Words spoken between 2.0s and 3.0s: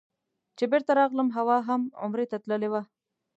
عمرې ته تللې وه.